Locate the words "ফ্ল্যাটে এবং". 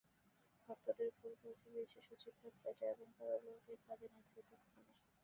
2.55-3.07